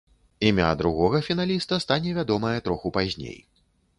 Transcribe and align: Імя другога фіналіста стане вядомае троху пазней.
Імя 0.49 0.69
другога 0.79 1.19
фіналіста 1.27 1.79
стане 1.85 2.15
вядомае 2.17 2.57
троху 2.69 2.95
пазней. 2.99 3.37